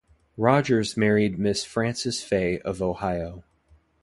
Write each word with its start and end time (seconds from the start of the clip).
Rodgers 0.35 0.97
married 0.97 1.37
Miss 1.37 1.63
Frances 1.63 2.23
Fay 2.23 2.57
of 2.61 2.81
Ohio. 2.81 3.43